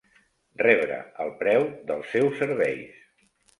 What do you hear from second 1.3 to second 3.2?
preu dels seus serveis.